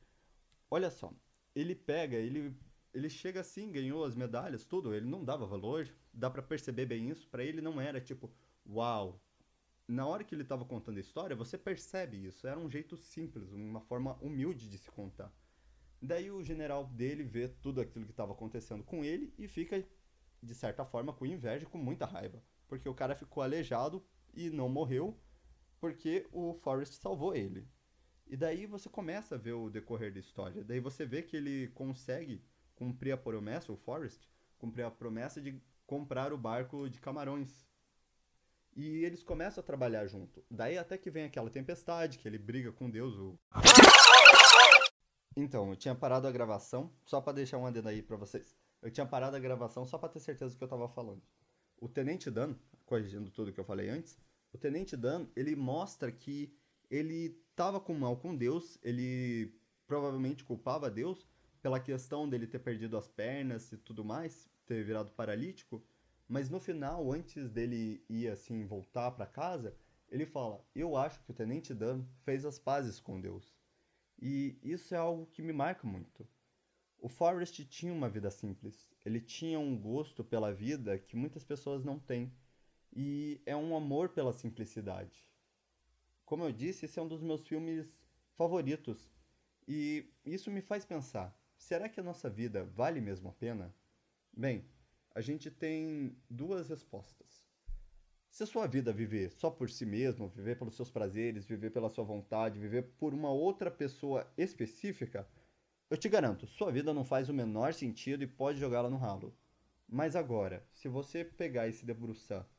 Olha 0.69 0.89
só, 0.89 1.13
ele 1.55 1.75
pega, 1.75 2.15
ele, 2.15 2.55
ele 2.93 3.09
chega 3.09 3.41
assim, 3.41 3.71
ganhou 3.71 4.03
as 4.05 4.15
medalhas, 4.15 4.65
tudo, 4.65 4.93
ele 4.93 5.05
não 5.05 5.23
dava 5.23 5.45
valor, 5.45 5.87
dá 6.13 6.29
para 6.29 6.41
perceber 6.41 6.85
bem 6.85 7.09
isso, 7.09 7.27
para 7.27 7.43
ele 7.43 7.61
não 7.61 7.81
era 7.81 7.99
tipo, 7.99 8.31
uau. 8.67 9.21
Na 9.87 10.07
hora 10.07 10.23
que 10.23 10.33
ele 10.33 10.43
tava 10.43 10.63
contando 10.63 10.97
a 10.97 11.01
história, 11.01 11.35
você 11.35 11.57
percebe 11.57 12.25
isso, 12.25 12.47
era 12.47 12.59
um 12.59 12.69
jeito 12.69 12.95
simples, 12.95 13.51
uma 13.51 13.81
forma 13.81 14.17
humilde 14.21 14.69
de 14.69 14.77
se 14.77 14.89
contar. 14.89 15.31
Daí 16.01 16.31
o 16.31 16.43
general 16.43 16.85
dele 16.85 17.23
vê 17.23 17.47
tudo 17.47 17.81
aquilo 17.81 18.05
que 18.05 18.11
estava 18.11 18.33
acontecendo 18.33 18.83
com 18.83 19.03
ele 19.03 19.33
e 19.37 19.47
fica, 19.47 19.85
de 20.43 20.53
certa 20.53 20.85
forma, 20.85 21.13
com 21.13 21.25
inveja 21.25 21.63
e 21.63 21.69
com 21.69 21.77
muita 21.77 22.05
raiva. 22.05 22.43
Porque 22.67 22.87
o 22.87 22.93
cara 22.93 23.15
ficou 23.15 23.41
aleijado 23.41 24.05
e 24.33 24.49
não 24.49 24.67
morreu, 24.67 25.17
porque 25.79 26.27
o 26.31 26.53
Forrest 26.55 26.93
salvou 26.93 27.35
ele. 27.35 27.67
E 28.27 28.35
daí 28.35 28.65
você 28.65 28.89
começa 28.89 29.35
a 29.35 29.37
ver 29.37 29.53
o 29.53 29.69
decorrer 29.69 30.13
da 30.13 30.19
história. 30.19 30.63
Daí 30.63 30.79
você 30.79 31.05
vê 31.05 31.21
que 31.21 31.37
ele 31.37 31.67
consegue 31.69 32.43
cumprir 32.75 33.11
a 33.11 33.17
promessa, 33.17 33.71
o 33.71 33.77
Forrest, 33.77 34.27
cumprir 34.57 34.83
a 34.83 34.91
promessa 34.91 35.41
de 35.41 35.61
comprar 35.85 36.33
o 36.33 36.37
barco 36.37 36.89
de 36.89 36.99
camarões. 36.99 37.65
E 38.75 39.05
eles 39.05 39.23
começam 39.23 39.61
a 39.61 39.65
trabalhar 39.65 40.07
junto. 40.07 40.43
Daí 40.49 40.77
até 40.77 40.97
que 40.97 41.11
vem 41.11 41.25
aquela 41.25 41.49
tempestade, 41.49 42.17
que 42.17 42.27
ele 42.27 42.39
briga 42.39 42.71
com 42.71 42.89
Deus. 42.89 43.15
O... 43.15 43.39
Então, 45.35 45.71
eu 45.71 45.75
tinha 45.75 45.95
parado 45.95 46.27
a 46.27 46.31
gravação, 46.31 46.93
só 47.05 47.19
para 47.19 47.33
deixar 47.33 47.57
um 47.57 47.65
adendo 47.65 47.89
aí 47.89 48.03
para 48.03 48.15
vocês. 48.15 48.55
Eu 48.83 48.91
tinha 48.91 49.05
parado 49.05 49.37
a 49.37 49.39
gravação 49.39 49.85
só 49.85 49.97
para 49.97 50.09
ter 50.09 50.19
certeza 50.19 50.53
do 50.53 50.57
que 50.57 50.63
eu 50.65 50.67
tava 50.67 50.89
falando. 50.89 51.21
O 51.77 51.87
Tenente 51.87 52.29
Dan, 52.29 52.53
corrigindo 52.85 53.31
tudo 53.31 53.53
que 53.53 53.59
eu 53.59 53.63
falei 53.63 53.89
antes, 53.89 54.19
o 54.51 54.57
Tenente 54.57 54.97
Dan, 54.97 55.25
ele 55.37 55.55
mostra 55.55 56.11
que 56.11 56.53
ele 56.91 57.41
estava 57.49 57.79
com 57.79 57.93
mal 57.93 58.17
com 58.17 58.35
Deus, 58.35 58.77
ele 58.83 59.57
provavelmente 59.87 60.43
culpava 60.43 60.91
Deus 60.91 61.25
pela 61.61 61.79
questão 61.79 62.27
dele 62.27 62.45
ter 62.45 62.59
perdido 62.59 62.97
as 62.97 63.07
pernas 63.07 63.71
e 63.71 63.77
tudo 63.77 64.03
mais, 64.03 64.49
ter 64.65 64.83
virado 64.83 65.13
paralítico, 65.13 65.81
mas 66.27 66.49
no 66.49 66.59
final, 66.59 67.09
antes 67.09 67.49
dele 67.49 68.03
ir 68.09 68.27
assim 68.27 68.65
voltar 68.65 69.11
para 69.11 69.25
casa, 69.25 69.73
ele 70.09 70.25
fala: 70.25 70.61
"Eu 70.75 70.97
acho 70.97 71.23
que 71.23 71.31
o 71.31 71.33
Tenente 71.33 71.73
Dan 71.73 72.03
fez 72.25 72.43
as 72.43 72.59
pazes 72.59 72.99
com 72.99 73.21
Deus". 73.21 73.55
E 74.21 74.57
isso 74.61 74.93
é 74.93 74.97
algo 74.97 75.25
que 75.27 75.41
me 75.41 75.53
marca 75.53 75.87
muito. 75.87 76.27
O 77.03 77.09
Forrest 77.09 77.65
tinha 77.65 77.91
uma 77.91 78.07
vida 78.07 78.31
simples. 78.31 78.89
Ele 79.03 79.19
tinha 79.19 79.59
um 79.59 79.77
gosto 79.77 80.23
pela 80.23 80.53
vida 80.53 80.97
que 80.97 81.17
muitas 81.17 81.43
pessoas 81.43 81.83
não 81.83 81.99
têm 81.99 82.31
e 82.95 83.41
é 83.45 83.53
um 83.53 83.75
amor 83.75 84.07
pela 84.07 84.31
simplicidade. 84.31 85.29
Como 86.23 86.45
eu 86.45 86.51
disse, 86.53 86.85
esse 86.85 86.97
é 86.97 87.01
um 87.01 87.07
dos 87.09 87.21
meus 87.21 87.45
filmes 87.45 88.01
favoritos 88.37 89.11
e 89.67 90.09
isso 90.25 90.49
me 90.49 90.61
faz 90.61 90.85
pensar: 90.85 91.37
será 91.57 91.89
que 91.89 91.99
a 91.99 92.03
nossa 92.03 92.29
vida 92.29 92.63
vale 92.63 93.01
mesmo 93.01 93.27
a 93.27 93.33
pena? 93.33 93.75
Bem, 94.31 94.63
a 95.13 95.19
gente 95.19 95.51
tem 95.51 96.15
duas 96.29 96.69
respostas. 96.69 97.45
Se 98.29 98.43
a 98.43 98.47
sua 98.47 98.65
vida 98.65 98.93
viver 98.93 99.29
só 99.29 99.51
por 99.51 99.69
si 99.69 99.85
mesmo, 99.85 100.29
viver 100.29 100.57
pelos 100.57 100.77
seus 100.77 100.89
prazeres, 100.89 101.45
viver 101.45 101.71
pela 101.71 101.89
sua 101.89 102.05
vontade, 102.05 102.57
viver 102.57 102.93
por 102.97 103.13
uma 103.13 103.29
outra 103.29 103.69
pessoa 103.69 104.25
específica, 104.37 105.27
eu 105.93 105.97
te 105.97 106.09
garanto, 106.09 106.47
sua 106.47 106.71
vida 106.71 106.91
não 106.91 107.05
faz 107.05 107.29
o 107.29 107.33
menor 107.35 107.71
sentido 107.71 108.23
e 108.23 108.27
pode 108.27 108.59
jogá-la 108.59 108.89
no 108.89 108.97
ralo. 108.97 109.31
Mas 109.87 110.15
agora, 110.15 110.65
se 110.73 110.87
você 110.87 111.23
pegar 111.23 111.67
e 111.67 111.71
se 111.71 111.85
debruçar 111.85 112.49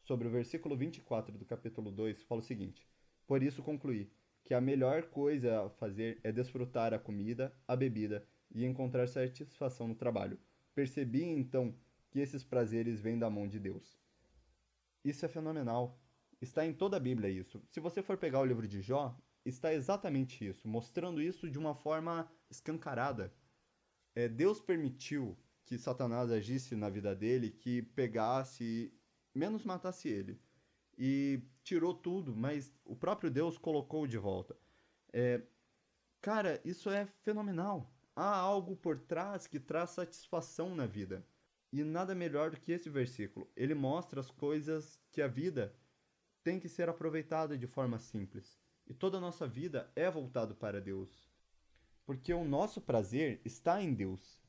sobre 0.00 0.28
o 0.28 0.30
versículo 0.30 0.76
24 0.76 1.36
do 1.36 1.44
capítulo 1.44 1.90
2, 1.90 2.22
fala 2.22 2.40
o 2.40 2.44
seguinte: 2.44 2.88
Por 3.26 3.42
isso 3.42 3.64
concluí 3.64 4.12
que 4.44 4.54
a 4.54 4.60
melhor 4.60 5.06
coisa 5.06 5.64
a 5.64 5.70
fazer 5.70 6.20
é 6.22 6.30
desfrutar 6.30 6.94
a 6.94 6.98
comida, 7.00 7.52
a 7.66 7.74
bebida 7.74 8.24
e 8.54 8.64
encontrar 8.64 9.08
satisfação 9.08 9.88
no 9.88 9.96
trabalho. 9.96 10.38
Percebi 10.72 11.24
então 11.24 11.74
que 12.12 12.20
esses 12.20 12.44
prazeres 12.44 13.00
vêm 13.00 13.18
da 13.18 13.28
mão 13.28 13.48
de 13.48 13.58
Deus. 13.58 13.98
Isso 15.04 15.26
é 15.26 15.28
fenomenal. 15.28 15.98
Está 16.40 16.64
em 16.64 16.72
toda 16.72 16.96
a 16.96 17.00
Bíblia 17.00 17.28
isso. 17.28 17.60
Se 17.66 17.80
você 17.80 18.04
for 18.04 18.16
pegar 18.16 18.38
o 18.38 18.44
livro 18.44 18.68
de 18.68 18.80
Jó, 18.80 19.20
está 19.44 19.72
exatamente 19.72 20.46
isso, 20.46 20.66
mostrando 20.66 21.20
isso 21.20 21.50
de 21.50 21.58
uma 21.58 21.74
forma 21.74 22.30
escancarada. 22.50 23.32
É, 24.14 24.28
Deus 24.28 24.60
permitiu 24.60 25.36
que 25.64 25.78
Satanás 25.78 26.30
agisse 26.30 26.74
na 26.76 26.88
vida 26.88 27.14
dele, 27.14 27.50
que 27.50 27.82
pegasse 27.82 28.92
menos 29.34 29.64
matasse 29.64 30.08
ele. 30.08 30.40
E 30.96 31.42
tirou 31.64 31.92
tudo, 31.92 32.34
mas 32.36 32.72
o 32.84 32.94
próprio 32.94 33.30
Deus 33.30 33.58
colocou 33.58 34.06
de 34.06 34.16
volta. 34.16 34.56
É, 35.12 35.42
cara, 36.20 36.60
isso 36.64 36.88
é 36.90 37.06
fenomenal. 37.22 37.92
Há 38.14 38.36
algo 38.36 38.76
por 38.76 39.00
trás 39.00 39.46
que 39.46 39.58
traz 39.58 39.90
satisfação 39.90 40.74
na 40.74 40.86
vida. 40.86 41.26
E 41.72 41.82
nada 41.82 42.14
melhor 42.14 42.50
do 42.50 42.60
que 42.60 42.70
esse 42.70 42.88
versículo. 42.88 43.50
Ele 43.56 43.74
mostra 43.74 44.20
as 44.20 44.30
coisas 44.30 45.00
que 45.10 45.20
a 45.20 45.26
vida 45.26 45.74
tem 46.44 46.60
que 46.60 46.68
ser 46.68 46.88
aproveitada 46.88 47.58
de 47.58 47.66
forma 47.66 47.98
simples. 47.98 48.63
E 48.86 48.94
toda 48.94 49.18
a 49.18 49.20
nossa 49.20 49.46
vida 49.46 49.90
é 49.96 50.10
voltado 50.10 50.54
para 50.54 50.80
Deus. 50.80 51.28
Porque 52.04 52.32
o 52.32 52.44
nosso 52.44 52.80
prazer 52.80 53.40
está 53.44 53.82
em 53.82 53.94
Deus 53.94 54.44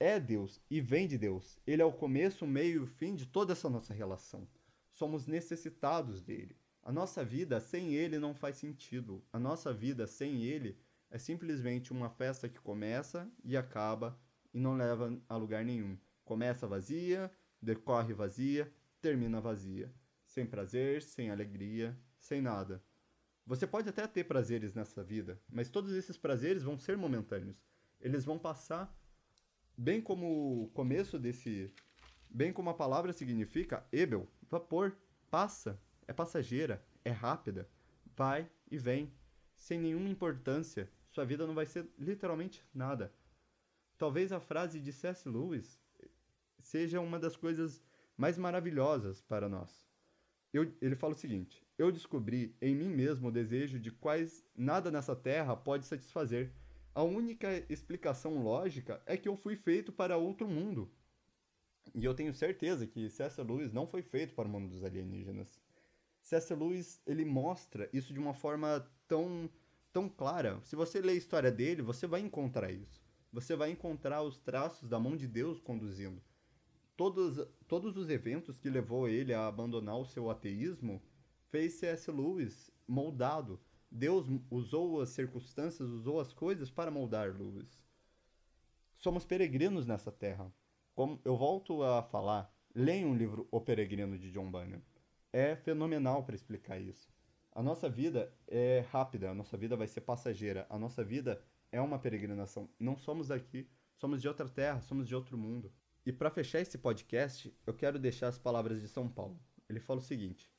é 0.00 0.18
Deus 0.18 0.58
e 0.70 0.80
vem 0.80 1.06
de 1.06 1.18
Deus. 1.18 1.58
Ele 1.66 1.82
é 1.82 1.84
o 1.84 1.92
começo, 1.92 2.46
o 2.46 2.48
meio 2.48 2.72
e 2.72 2.78
o 2.78 2.86
fim 2.86 3.14
de 3.14 3.26
toda 3.26 3.52
essa 3.52 3.68
nossa 3.68 3.92
relação. 3.92 4.48
Somos 4.90 5.26
necessitados 5.26 6.22
dele. 6.22 6.56
A 6.82 6.90
nossa 6.90 7.22
vida 7.22 7.60
sem 7.60 7.94
ele 7.94 8.18
não 8.18 8.34
faz 8.34 8.56
sentido. 8.56 9.22
A 9.30 9.38
nossa 9.38 9.74
vida 9.74 10.06
sem 10.06 10.42
ele 10.42 10.78
é 11.10 11.18
simplesmente 11.18 11.92
uma 11.92 12.08
festa 12.08 12.48
que 12.48 12.58
começa 12.58 13.30
e 13.44 13.56
acaba 13.56 14.18
e 14.54 14.58
não 14.58 14.74
leva 14.74 15.14
a 15.28 15.36
lugar 15.36 15.64
nenhum. 15.64 15.98
Começa 16.24 16.66
vazia, 16.66 17.30
decorre 17.60 18.14
vazia, 18.14 18.72
termina 19.02 19.38
vazia. 19.38 19.92
Sem 20.24 20.46
prazer, 20.46 21.02
sem 21.02 21.30
alegria, 21.30 21.94
sem 22.18 22.40
nada. 22.40 22.82
Você 23.46 23.66
pode 23.66 23.88
até 23.88 24.06
ter 24.06 24.24
prazeres 24.24 24.74
nessa 24.74 25.02
vida, 25.02 25.40
mas 25.48 25.68
todos 25.68 25.92
esses 25.92 26.16
prazeres 26.16 26.62
vão 26.62 26.78
ser 26.78 26.96
momentâneos. 26.96 27.56
Eles 28.00 28.24
vão 28.24 28.38
passar 28.38 28.94
bem 29.76 30.00
como 30.00 30.64
o 30.64 30.68
começo 30.68 31.18
desse. 31.18 31.72
Bem 32.28 32.52
como 32.52 32.70
a 32.70 32.74
palavra 32.74 33.12
significa, 33.12 33.84
Ebel, 33.92 34.28
vapor, 34.48 34.96
passa, 35.30 35.80
é 36.06 36.12
passageira, 36.12 36.84
é 37.04 37.10
rápida, 37.10 37.68
vai 38.16 38.48
e 38.70 38.78
vem, 38.78 39.12
sem 39.56 39.80
nenhuma 39.80 40.08
importância, 40.08 40.88
sua 41.10 41.24
vida 41.24 41.46
não 41.46 41.54
vai 41.54 41.66
ser 41.66 41.88
literalmente 41.98 42.64
nada. 42.72 43.12
Talvez 43.98 44.32
a 44.32 44.40
frase 44.40 44.80
de 44.80 44.92
C.S. 44.92 45.28
Lewis 45.28 45.78
seja 46.58 47.00
uma 47.00 47.18
das 47.18 47.36
coisas 47.36 47.82
mais 48.16 48.38
maravilhosas 48.38 49.20
para 49.22 49.48
nós. 49.48 49.86
Eu, 50.52 50.72
ele 50.80 50.94
fala 50.94 51.14
o 51.14 51.18
seguinte: 51.18 51.64
Eu 51.80 51.90
descobri 51.90 52.54
em 52.60 52.74
mim 52.74 52.90
mesmo 52.90 53.28
o 53.28 53.32
desejo 53.32 53.78
de 53.78 53.90
quais 53.90 54.44
nada 54.54 54.90
nessa 54.90 55.16
terra 55.16 55.56
pode 55.56 55.86
satisfazer 55.86 56.52
a 56.94 57.02
única 57.02 57.64
explicação 57.72 58.42
lógica 58.42 59.00
é 59.06 59.16
que 59.16 59.26
eu 59.26 59.34
fui 59.34 59.56
feito 59.56 59.90
para 59.90 60.18
outro 60.18 60.46
mundo. 60.46 60.92
E 61.94 62.04
eu 62.04 62.12
tenho 62.12 62.34
certeza 62.34 62.86
que 62.86 63.08
C.S. 63.08 63.40
Lewis 63.42 63.72
não 63.72 63.86
foi 63.86 64.02
feito 64.02 64.34
para 64.34 64.46
o 64.46 64.50
mundo 64.50 64.68
dos 64.68 64.84
alienígenas. 64.84 65.58
C.S. 66.20 66.54
Lewis, 66.54 67.00
ele 67.06 67.24
mostra 67.24 67.88
isso 67.94 68.12
de 68.12 68.18
uma 68.18 68.34
forma 68.34 68.86
tão, 69.08 69.48
tão 69.90 70.06
clara. 70.06 70.60
Se 70.64 70.76
você 70.76 71.00
ler 71.00 71.12
a 71.12 71.14
história 71.14 71.50
dele, 71.50 71.80
você 71.80 72.06
vai 72.06 72.20
encontrar 72.20 72.70
isso. 72.70 73.02
Você 73.32 73.56
vai 73.56 73.70
encontrar 73.70 74.22
os 74.22 74.38
traços 74.38 74.86
da 74.86 75.00
mão 75.00 75.16
de 75.16 75.26
Deus 75.26 75.58
conduzindo. 75.58 76.20
Todos, 76.94 77.42
todos 77.66 77.96
os 77.96 78.10
eventos 78.10 78.58
que 78.58 78.68
levou 78.68 79.08
ele 79.08 79.32
a 79.32 79.46
abandonar 79.46 79.96
o 79.96 80.04
seu 80.04 80.28
ateísmo 80.28 81.00
fez 81.50 81.74
C.S. 81.74 82.10
Lewis 82.10 82.70
moldado. 82.86 83.60
Deus 83.90 84.26
usou 84.50 85.00
as 85.00 85.10
circunstâncias, 85.10 85.88
usou 85.88 86.20
as 86.20 86.32
coisas 86.32 86.70
para 86.70 86.90
moldar 86.90 87.36
Lewis. 87.36 87.84
Somos 88.96 89.24
peregrinos 89.24 89.86
nessa 89.86 90.12
terra. 90.12 90.52
Como 90.94 91.20
eu 91.24 91.36
volto 91.36 91.82
a 91.82 92.02
falar, 92.02 92.54
leiam 92.74 93.10
o 93.10 93.16
livro 93.16 93.48
O 93.50 93.60
Peregrino 93.60 94.18
de 94.18 94.30
John 94.30 94.50
Bunyan. 94.50 94.82
É 95.32 95.56
fenomenal 95.56 96.24
para 96.24 96.34
explicar 96.34 96.80
isso. 96.80 97.12
A 97.52 97.62
nossa 97.62 97.88
vida 97.88 98.32
é 98.46 98.84
rápida, 98.90 99.30
a 99.30 99.34
nossa 99.34 99.56
vida 99.56 99.76
vai 99.76 99.88
ser 99.88 100.02
passageira, 100.02 100.66
a 100.70 100.78
nossa 100.78 101.02
vida 101.02 101.42
é 101.72 101.80
uma 101.80 101.98
peregrinação. 101.98 102.68
Não 102.78 102.96
somos 102.96 103.28
daqui, 103.28 103.68
somos 103.96 104.20
de 104.20 104.28
outra 104.28 104.48
terra, 104.48 104.80
somos 104.80 105.08
de 105.08 105.14
outro 105.14 105.36
mundo. 105.36 105.72
E 106.06 106.12
para 106.12 106.30
fechar 106.30 106.60
esse 106.60 106.78
podcast, 106.78 107.52
eu 107.66 107.74
quero 107.74 107.98
deixar 107.98 108.28
as 108.28 108.38
palavras 108.38 108.80
de 108.80 108.88
São 108.88 109.08
Paulo. 109.08 109.40
Ele 109.68 109.80
fala 109.80 109.98
o 109.98 110.02
seguinte: 110.02 110.50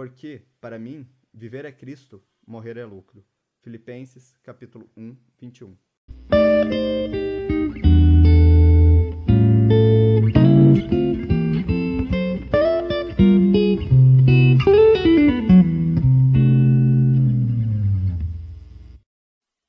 Porque, 0.00 0.46
para 0.62 0.78
mim, 0.78 1.06
viver 1.30 1.66
é 1.66 1.70
Cristo, 1.70 2.24
morrer 2.46 2.78
é 2.78 2.86
lucro. 2.86 3.22
Filipenses, 3.58 4.34
capítulo 4.38 4.90
1, 4.96 5.14
21. 5.36 5.76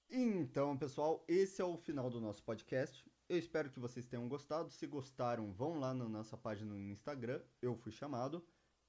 Então, 0.09 0.77
pessoal, 0.77 1.25
esse 1.27 1.61
é 1.61 1.65
o 1.65 1.75
final 1.75 2.09
do 2.09 2.21
nosso 2.21 2.41
podcast. 2.41 3.05
Eu 3.27 3.37
espero 3.37 3.69
que 3.69 3.81
vocês 3.81 4.05
tenham 4.05 4.29
gostado. 4.29 4.71
Se 4.71 4.87
gostaram, 4.87 5.51
vão 5.51 5.77
lá 5.77 5.93
na 5.93 6.07
nossa 6.07 6.37
página 6.37 6.73
no 6.73 6.79
Instagram, 6.79 7.41
eu 7.61 7.75
fui 7.75 7.91
chamado, 7.91 8.41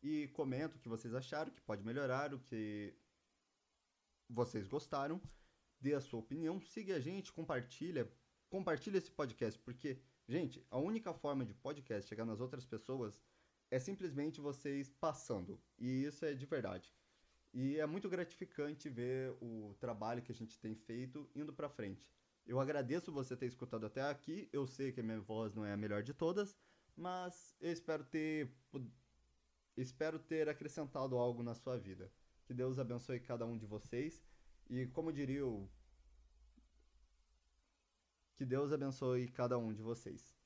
e 0.03 0.29
comenta 0.29 0.77
o 0.77 0.81
que 0.81 0.89
vocês 0.89 1.15
acharam, 1.15 1.53
que 1.53 1.61
pode 1.61 1.85
melhorar, 1.85 2.35
o 2.35 2.41
que 2.41 2.95
vocês 4.29 4.67
gostaram, 4.67 5.21
dê 5.81 5.95
a 5.95 6.01
sua 6.01 6.21
opinião, 6.21 6.61
siga 6.61 6.97
a 6.97 7.01
gente, 7.01 7.33
compartilha, 7.33 8.11
compartilha 8.51 8.99
esse 8.99 9.11
podcast, 9.11 9.59
porque, 9.61 10.01
gente, 10.29 10.65
a 10.71 10.79
única 10.79 11.13
forma 11.13 11.45
de 11.45 11.55
podcast 11.55 12.09
chegar 12.09 12.25
nas 12.25 12.41
outras 12.41 12.65
pessoas 12.65 13.23
é 13.71 13.79
simplesmente 13.79 14.41
vocês 14.41 14.91
passando, 14.91 15.61
e 15.79 16.05
isso 16.05 16.25
é 16.25 16.35
de 16.35 16.47
verdade. 16.47 16.95
E 17.55 17.79
é 17.79 17.87
muito 17.87 18.09
gratificante 18.09 18.89
ver 18.89 19.37
o 19.41 19.75
trabalho 19.79 20.23
que 20.23 20.33
a 20.33 20.35
gente 20.35 20.59
tem 20.59 20.75
feito 20.75 21.31
indo 21.35 21.53
para 21.53 21.69
frente. 21.69 22.11
Eu 22.47 22.59
agradeço 22.59 23.13
você 23.13 23.37
ter 23.37 23.47
escutado 23.47 23.85
até 23.85 24.03
aqui. 24.03 24.49
Eu 24.53 24.67
sei 24.67 24.91
que 24.91 25.01
a 25.01 25.03
minha 25.03 25.21
voz 25.21 25.55
não 25.55 25.65
é 25.65 25.73
a 25.73 25.77
melhor 25.77 26.03
de 26.03 26.15
todas, 26.15 26.57
mas 26.97 27.55
eu 27.61 27.71
espero 27.71 28.05
ter 28.05 28.51
espero 29.77 30.19
ter 30.19 30.49
acrescentado 30.49 31.17
algo 31.17 31.43
na 31.43 31.55
sua 31.55 31.79
vida. 31.79 32.11
Que 32.45 32.55
Deus 32.55 32.79
abençoe 32.79 33.21
cada 33.21 33.47
um 33.47 33.57
de 33.57 33.67
vocês 33.67 34.23
e 34.69 34.87
como 34.87 35.13
diria 35.13 35.47
o 35.47 35.69
que 38.35 38.45
Deus 38.45 38.73
abençoe 38.73 39.29
cada 39.29 39.57
um 39.59 39.73
de 39.73 39.83
vocês. 39.83 40.42